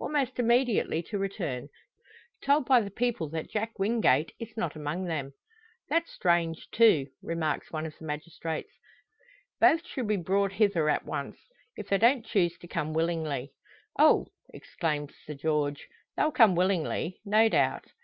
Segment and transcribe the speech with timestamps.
[0.00, 1.68] Almost immediately to return
[2.42, 5.32] told by the people that Jack Wingate is not among them.
[5.88, 8.72] "That's strange, too!" remarks one of the magistrates.
[9.60, 11.36] "Both should be brought hither at once
[11.76, 13.52] if they don't choose to come willingly."
[13.96, 17.84] "Oh!" exclaims Sir George, "they'll come willingly," no doubt.